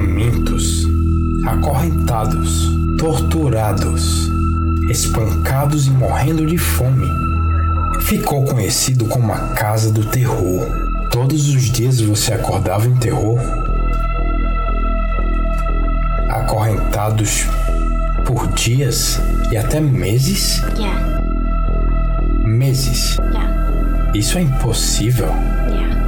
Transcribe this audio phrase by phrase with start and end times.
[0.00, 0.86] famintos,
[1.46, 4.30] acorrentados, torturados,
[4.90, 7.06] espancados e morrendo de fome.
[8.02, 10.66] Ficou conhecido como a Casa do Terror.
[11.10, 13.40] Todos os dias você acordava em terror?
[16.28, 17.46] Acorrentados
[18.26, 19.18] por dias
[19.50, 20.62] e até meses?
[20.78, 21.22] Yeah,
[22.44, 23.16] Meses.
[23.32, 25.28] yeah, Isso é impossível.
[25.70, 26.05] yeah.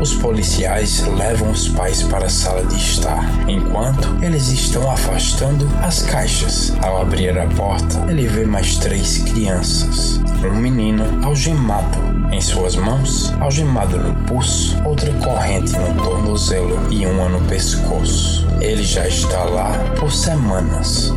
[0.00, 6.02] Os policiais levam os pais para a sala de estar, enquanto eles estão afastando as
[6.02, 6.72] caixas.
[6.82, 10.18] Ao abrir a porta, ele vê mais três crianças.
[10.42, 11.98] Um menino algemado
[12.32, 18.48] em suas mãos, algemado no pulso, outra corrente no tornozelo e uma no pescoço.
[18.58, 21.12] Ele já está lá por semanas.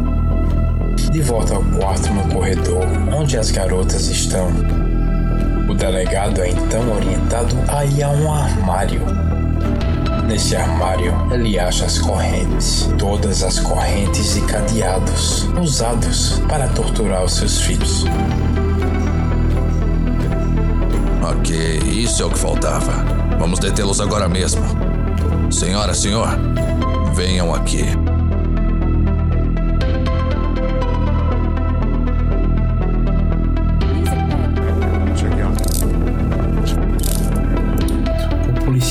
[1.09, 4.51] De volta ao quarto no corredor, onde as garotas estão,
[5.83, 9.01] delegado é então orientado a ir a um armário.
[10.25, 17.33] Nesse armário, ele acha as correntes, todas as correntes e cadeados usados para torturar os
[17.33, 18.05] seus filhos.
[21.21, 23.03] Ok, isso é o que faltava.
[23.37, 24.63] Vamos detê-los agora mesmo.
[25.51, 26.29] Senhora, senhor,
[27.13, 27.83] venham aqui.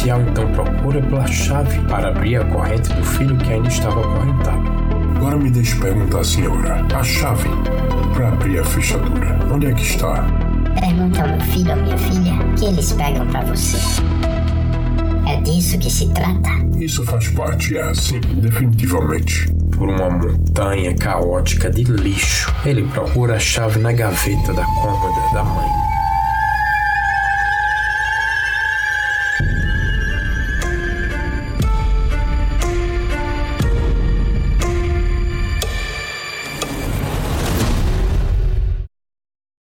[0.02, 4.00] O policial então procura pela chave para abrir a corrente do filho que ainda estava
[4.00, 4.62] acorrentado.
[5.14, 6.84] Agora me deixe perguntar, senhora.
[6.92, 7.48] A chave
[8.12, 9.38] para abrir a fechadura.
[9.48, 10.26] Onde é que está?
[10.80, 14.02] Pergunta ao meu filho ou minha filha que eles pegam pra você.
[15.28, 16.50] É disso que se trata?
[16.76, 19.52] Isso faz parte, é assim, definitivamente.
[19.70, 25.44] Por uma montanha caótica de lixo, ele procura a chave na gaveta da cômoda da
[25.44, 25.81] mãe.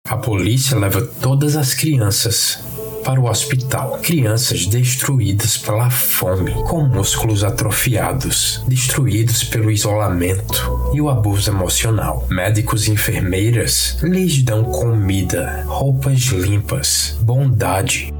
[0.09, 2.59] A polícia leva todas as crianças
[3.03, 3.99] para o hospital.
[4.01, 12.25] Crianças destruídas pela fome, com músculos atrofiados, destruídos pelo isolamento e o abuso emocional.
[12.29, 18.13] Médicos e enfermeiras lhes dão comida, roupas limpas, bondade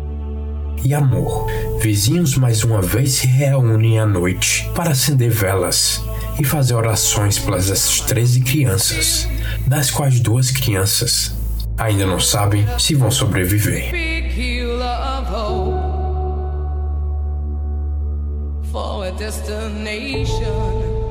[0.84, 1.48] e amor.
[1.80, 6.04] Vizinhos mais uma vez se reúnem à noite para acender velas
[6.38, 9.26] e fazer orações pelas essas 13 crianças,
[9.66, 11.37] das quais duas crianças
[11.78, 13.92] ainda não sabem se vão sobreviver.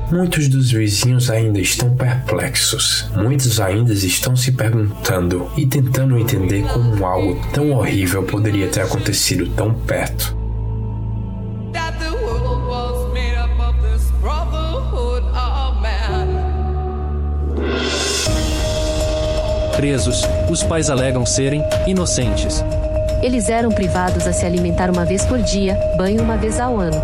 [0.09, 3.09] Muitos dos vizinhos ainda estão perplexos.
[3.13, 9.49] Muitos ainda estão se perguntando e tentando entender como algo tão horrível poderia ter acontecido
[9.49, 10.36] tão perto.
[19.77, 22.65] Presos, os pais alegam serem inocentes.
[23.21, 26.99] Eles eram privados a se alimentar uma vez por dia, banho uma vez ao ano.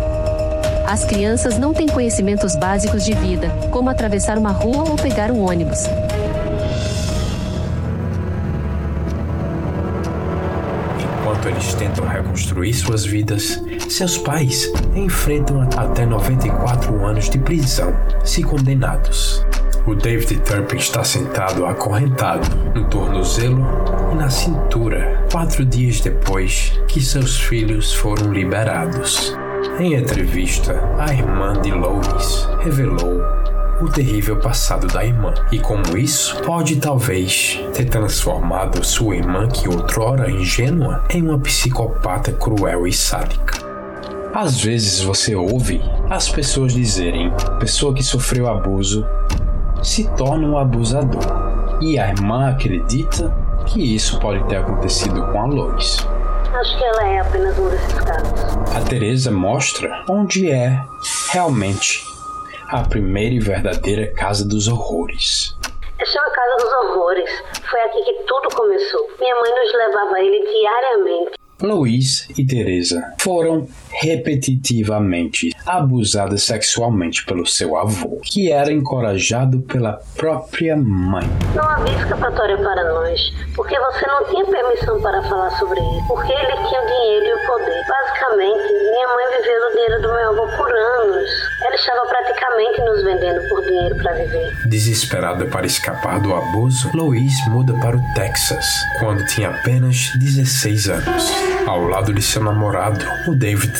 [0.84, 5.48] As crianças não têm conhecimentos básicos de vida, como atravessar uma rua ou pegar um
[5.48, 5.84] ônibus.
[10.98, 18.42] Enquanto eles tentam reconstruir suas vidas, seus pais enfrentam até 94 anos de prisão, se
[18.42, 19.46] condenados.
[19.86, 23.62] O David Turpin está sentado acorrentado no tornozelo
[24.12, 29.36] e na cintura, quatro dias depois que seus filhos foram liberados.
[29.78, 33.20] Em entrevista, a irmã de Lois revelou
[33.82, 39.68] o terrível passado da irmã e como isso pode talvez ter transformado sua irmã, que
[39.68, 43.58] outrora ingênua, em uma psicopata cruel e sádica.
[44.32, 47.30] Às vezes você ouve as pessoas dizerem:
[47.60, 49.06] pessoa que sofreu abuso
[49.84, 51.22] se torna um abusador.
[51.80, 53.32] E a irmã acredita
[53.66, 55.98] que isso pode ter acontecido com a Lois.
[56.52, 58.74] Acho que ela é apenas um desses casos.
[58.74, 60.80] A Teresa mostra onde é
[61.32, 62.02] realmente
[62.68, 65.54] a primeira e verdadeira casa dos horrores.
[65.98, 67.30] Essa é uma casa dos horrores.
[67.70, 69.08] Foi aqui que tudo começou.
[69.20, 71.43] Minha mãe nos levava a ele diariamente.
[71.64, 80.76] Luiz e Teresa foram repetitivamente abusadas sexualmente pelo seu avô, que era encorajado pela própria
[80.76, 81.24] mãe.
[81.54, 86.32] Não havia escapatória para nós, porque você não tinha permissão para falar sobre isso, porque
[86.32, 87.23] ele tinha dinheiro
[87.54, 87.84] poder.
[87.86, 91.30] Basicamente, minha mãe viveu do dinheiro do meu avô por anos.
[91.62, 94.52] Ela estava praticamente nos vendendo por dinheiro para viver.
[94.66, 98.66] Desesperada para escapar do abuso, Luiz muda para o Texas
[98.98, 101.32] quando tinha apenas 16 anos,
[101.66, 103.72] ao lado de seu namorado, o David.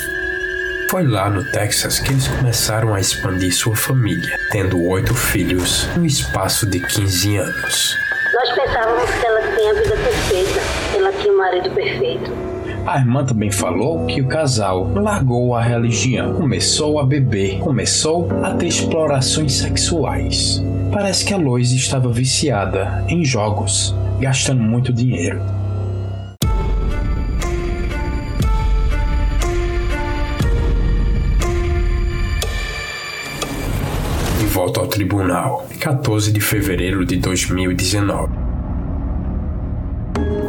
[0.90, 6.06] Foi lá no Texas que eles começaram a expandir sua família, tendo oito filhos no
[6.06, 7.96] espaço de 15 anos.
[8.34, 10.60] Nós pensávamos que ela tinha a vida perfeita,
[10.96, 12.53] ela tinha um marido perfeito.
[12.86, 18.52] A irmã também falou que o casal largou a religião, começou a beber, começou a
[18.52, 20.62] ter explorações sexuais.
[20.92, 25.40] Parece que a Lois estava viciada em jogos, gastando muito dinheiro.
[34.38, 38.53] De volta ao tribunal, 14 de fevereiro de 2019.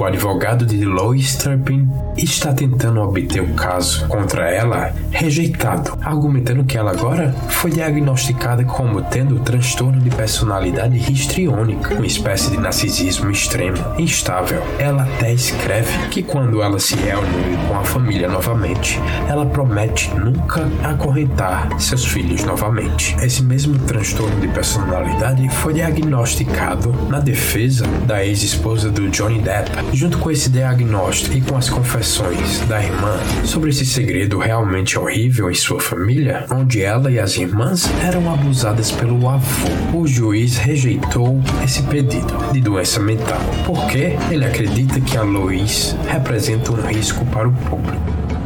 [0.05, 6.77] O advogado de Lois Turpin está tentando obter o caso contra ela rejeitado, argumentando que
[6.77, 13.77] ela agora foi diagnosticada como tendo transtorno de personalidade histriônica, uma espécie de narcisismo extremo,
[13.97, 14.61] instável.
[14.77, 20.69] Ela até escreve que quando ela se reúne com a família novamente, ela promete nunca
[20.83, 23.15] acorrentar seus filhos novamente.
[23.23, 30.17] Esse mesmo transtorno de personalidade foi diagnosticado na defesa da ex-esposa do Johnny Depp Junto
[30.17, 35.53] com esse diagnóstico e com as confessões da irmã sobre esse segredo realmente horrível em
[35.53, 41.81] sua família, onde ela e as irmãs eram abusadas pelo avô, o juiz rejeitou esse
[41.83, 47.53] pedido de doença mental, porque ele acredita que a Lois representa um risco para o
[47.53, 48.44] público.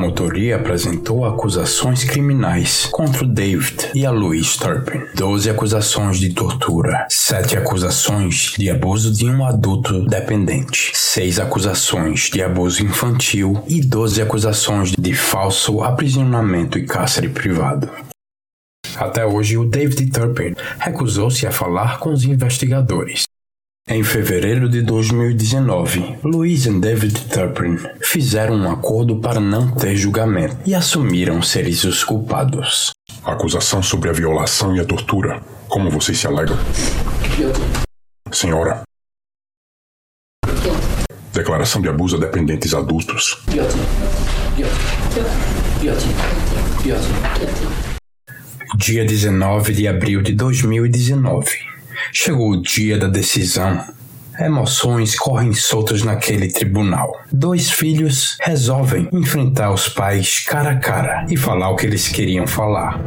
[0.00, 5.02] Promotoria apresentou acusações criminais contra David e a Louise Turpin.
[5.14, 12.42] Doze acusações de tortura, sete acusações de abuso de um adulto dependente, seis acusações de
[12.42, 17.90] abuso infantil e doze acusações de falso aprisionamento e cárcere privado.
[18.96, 23.29] Até hoje, o David Turpin recusou-se a falar com os investigadores.
[23.92, 30.56] Em fevereiro de 2019, Louise e David Turpin fizeram um acordo para não ter julgamento
[30.64, 32.92] e assumiram seres os culpados.
[33.24, 35.42] Acusação sobre a violação e a tortura.
[35.66, 36.56] Como vocês se alegam?
[38.30, 38.82] Senhora.
[41.32, 43.42] Declaração de abuso a dependentes adultos.
[48.76, 51.69] Dia 19 de abril de 2019.
[52.12, 53.84] Chegou o dia da decisão.
[54.38, 57.12] Emoções correm soltas naquele tribunal.
[57.30, 62.46] Dois filhos resolvem enfrentar os pais cara a cara e falar o que eles queriam
[62.46, 62.98] falar.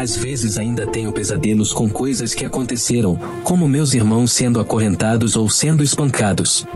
[0.00, 5.50] Às vezes ainda tenho pesadelos com coisas que aconteceram, como meus irmãos sendo acorrentados ou
[5.50, 6.66] sendo espancados.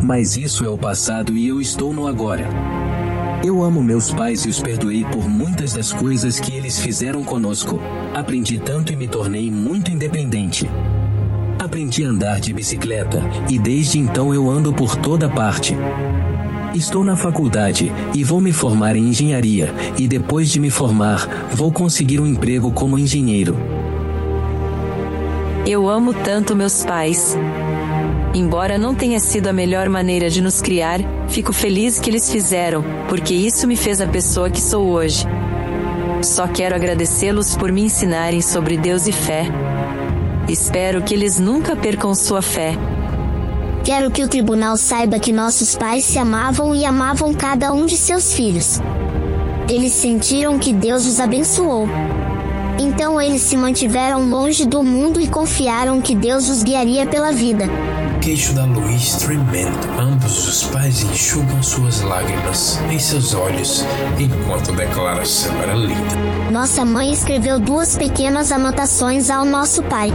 [0.00, 2.46] Mas isso é o passado e eu estou no agora.
[3.44, 7.78] Eu amo meus pais e os perdoei por muitas das coisas que eles fizeram conosco.
[8.14, 10.68] Aprendi tanto e me tornei muito independente.
[11.58, 15.76] Aprendi a andar de bicicleta e desde então eu ando por toda parte.
[16.74, 21.72] Estou na faculdade e vou me formar em engenharia, e depois de me formar, vou
[21.72, 23.56] conseguir um emprego como engenheiro.
[25.66, 27.34] Eu amo tanto meus pais.
[28.36, 32.84] Embora não tenha sido a melhor maneira de nos criar, fico feliz que eles fizeram,
[33.08, 35.24] porque isso me fez a pessoa que sou hoje.
[36.20, 39.46] Só quero agradecê-los por me ensinarem sobre Deus e fé.
[40.46, 42.74] Espero que eles nunca percam sua fé.
[43.82, 47.96] Quero que o tribunal saiba que nossos pais se amavam e amavam cada um de
[47.96, 48.82] seus filhos.
[49.66, 51.88] Eles sentiram que Deus os abençoou.
[52.78, 57.64] Então eles se mantiveram longe do mundo e confiaram que Deus os guiaria pela vida.
[58.26, 59.78] Queixo da Louise tremendo.
[60.00, 63.84] Ambos os pais enxugam suas lágrimas em seus olhos
[64.18, 66.50] enquanto a declaração era lida.
[66.50, 70.10] Nossa mãe escreveu duas pequenas anotações ao nosso pai.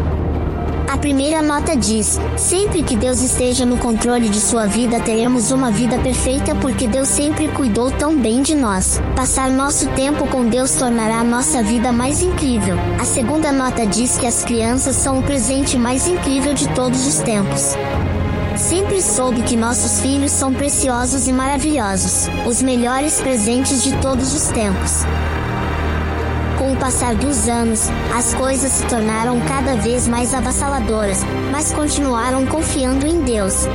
[0.91, 5.71] A primeira nota diz: Sempre que Deus esteja no controle de sua vida, teremos uma
[5.71, 9.01] vida perfeita porque Deus sempre cuidou tão bem de nós.
[9.15, 12.75] Passar nosso tempo com Deus tornará nossa vida mais incrível.
[12.99, 17.19] A segunda nota diz que as crianças são o presente mais incrível de todos os
[17.19, 17.73] tempos.
[18.57, 24.49] Sempre soube que nossos filhos são preciosos e maravilhosos, os melhores presentes de todos os
[24.49, 25.05] tempos.
[26.61, 32.45] Com o passar dos anos, as coisas se tornaram cada vez mais avassaladoras, mas continuaram
[32.45, 33.65] confiando em Deus.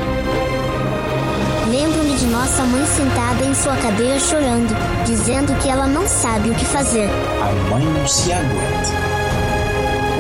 [1.69, 4.73] Lembro-me de nossa mãe sentada em sua cadeira chorando,
[5.05, 7.11] dizendo que ela não sabe o que fazer.
[7.43, 8.93] A mãe não se aguenta.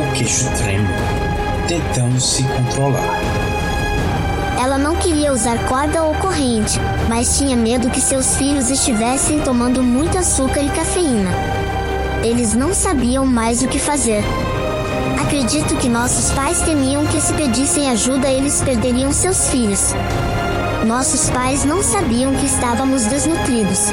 [0.03, 0.89] O queixo treme,
[1.69, 3.21] tentando se controlar.
[4.61, 9.85] Ela não queria usar corda ou corrente, mas tinha medo que seus filhos estivessem tomando
[9.85, 11.31] muito açúcar e cafeína.
[12.23, 14.25] Eles não sabiam mais o que fazer.
[15.21, 19.95] Acredito que nossos pais temiam que se pedissem ajuda eles perderiam seus filhos.
[20.87, 23.91] Nossos pais não sabiam que estávamos desnutridos.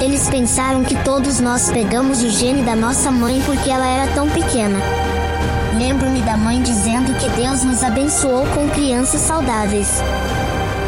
[0.00, 4.28] Eles pensaram que todos nós pegamos o gene da nossa mãe porque ela era tão
[4.28, 4.78] pequena.
[5.78, 10.02] Lembro-me da mãe dizendo que Deus nos abençoou com crianças saudáveis.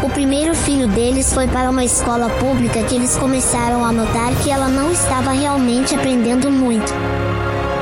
[0.03, 4.51] O primeiro filho deles foi para uma escola pública que eles começaram a notar que
[4.51, 6.93] ela não estava realmente aprendendo muito.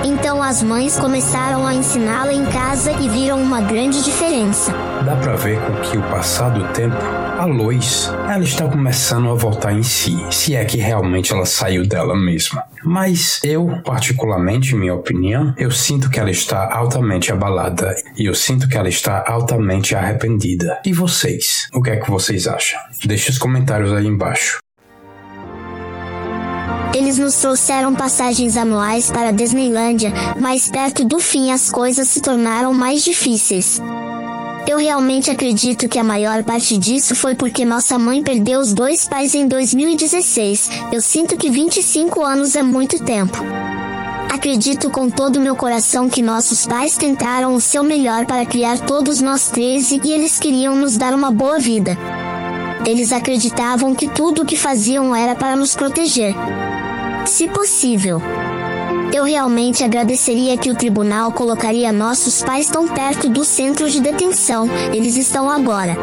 [0.05, 4.73] Então as mães começaram a ensiná-la em casa e viram uma grande diferença.
[5.05, 6.97] Dá pra ver com que o passar do tempo,
[7.39, 11.87] a Lois, ela está começando a voltar em si, se é que realmente ela saiu
[11.87, 12.63] dela mesma.
[12.85, 18.69] Mas eu, particularmente, minha opinião, eu sinto que ela está altamente abalada e eu sinto
[18.69, 20.81] que ela está altamente arrependida.
[20.85, 21.69] E vocês?
[21.73, 22.79] O que é que vocês acham?
[23.05, 24.59] Deixe os comentários aí embaixo.
[26.95, 32.23] Eles nos trouxeram passagens anuais para a Disneylândia, mas perto do fim as coisas se
[32.23, 33.83] tornaram mais difíceis.
[34.67, 39.07] Eu realmente acredito que a maior parte disso foi porque nossa mãe perdeu os dois
[39.07, 40.71] pais em 2016.
[40.91, 43.37] Eu sinto que 25 anos é muito tempo.
[44.33, 49.21] Acredito com todo meu coração que nossos pais tentaram o seu melhor para criar todos
[49.21, 51.97] nós três e eles queriam nos dar uma boa vida.
[52.87, 56.35] Eles acreditavam que tudo o que faziam era para nos proteger.
[57.27, 58.21] Se possível.
[59.13, 64.69] Eu realmente agradeceria que o tribunal colocaria nossos pais tão perto do centro de detenção.
[64.93, 65.97] Eles estão agora.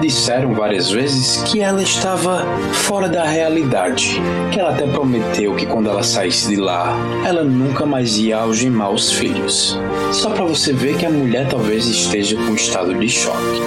[0.00, 4.20] Disseram várias vezes que ela estava fora da realidade,
[4.52, 8.90] que ela até prometeu que quando ela saísse de lá, ela nunca mais ia algemar
[8.90, 9.78] os filhos.
[10.12, 13.60] Só para você ver que a mulher talvez esteja com estado de choque.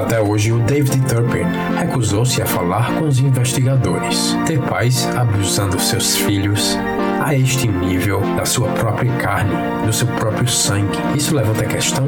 [0.00, 1.44] Até hoje, o David Turpin
[1.78, 4.34] recusou-se a falar com os investigadores.
[4.46, 6.74] Ter pais abusando seus filhos
[7.22, 9.54] a este nível da sua própria carne,
[9.84, 10.98] do seu próprio sangue.
[11.14, 12.06] Isso levanta a questão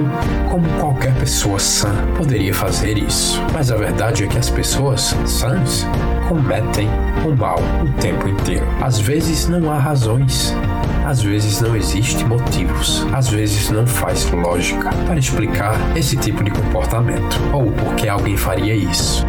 [0.51, 3.39] como qualquer pessoa sã poderia fazer isso.
[3.53, 5.87] Mas a verdade é que as pessoas sãs
[6.29, 6.89] cometem
[7.27, 8.67] o mal o tempo inteiro.
[8.81, 10.55] Às vezes não há razões,
[11.05, 16.51] às vezes não existe motivos, às vezes não faz lógica para explicar esse tipo de
[16.51, 19.25] comportamento ou por que alguém faria isso.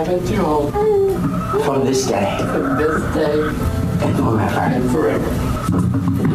[0.00, 3.40] haven't you home for this day for this day
[4.02, 4.60] and forever.
[4.60, 5.30] and forever.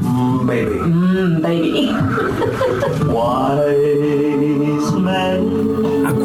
[0.05, 0.79] Mm, baby.
[0.79, 1.91] Mm, baby.
[3.11, 5.74] Wise man.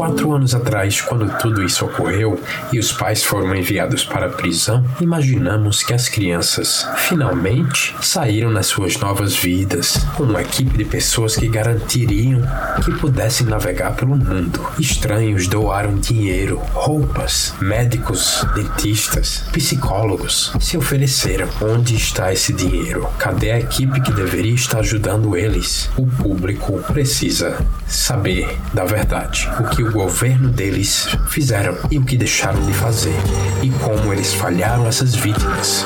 [0.00, 2.40] Quatro anos atrás, quando tudo isso ocorreu
[2.72, 8.64] e os pais foram enviados para a prisão, imaginamos que as crianças finalmente saíram nas
[8.64, 12.40] suas novas vidas, com uma equipe de pessoas que garantiriam
[12.82, 14.64] que pudessem navegar pelo mundo.
[14.78, 21.46] Estranhos doaram dinheiro, roupas, médicos, dentistas, psicólogos se ofereceram.
[21.60, 23.06] Onde está esse dinheiro?
[23.18, 25.90] Cadê a equipe que deveria estar ajudando eles?
[25.94, 29.46] O público precisa saber da verdade.
[29.58, 33.14] O que o governo deles fizeram e o que deixaram de fazer.
[33.60, 35.84] E como eles falharam essas vítimas.